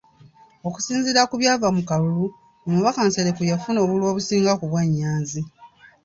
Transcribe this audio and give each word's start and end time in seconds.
Okusinziira 0.67 1.21
ku 1.29 1.35
byava 1.41 1.67
mu 1.75 1.81
kalulu, 1.89 2.25
omubaka 2.67 3.01
Nsereko 3.09 3.41
yafuna 3.51 3.79
obululu 3.81 4.05
obusinga 4.11 4.51
ku 4.59 4.65
bwa 4.69 4.83
Nyanzi. 4.93 5.41